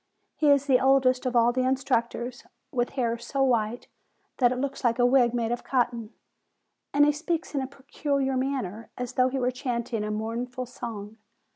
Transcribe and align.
He 0.35 0.49
is 0.49 0.65
the 0.65 0.79
oldest 0.79 1.27
of 1.27 1.35
all 1.35 1.51
the 1.53 1.61
instructors, 1.61 2.43
with 2.71 2.89
hair 2.97 3.19
so 3.19 3.43
white 3.43 3.87
that 4.39 4.51
it 4.51 4.57
looks 4.57 4.83
like 4.83 4.97
a 4.97 5.05
wig 5.05 5.31
made 5.31 5.51
of 5.51 5.63
cotton; 5.63 6.11
and 6.91 7.05
he 7.05 7.11
speaks 7.11 7.53
in 7.53 7.61
a 7.61 7.67
peculiar 7.67 8.35
manner, 8.35 8.89
as 8.97 9.13
though 9.13 9.27
he 9.29 9.37
were 9.37 9.51
chanting 9.51 10.03
a 10.03 10.09
mournful 10.09 10.65
song. 10.65 11.17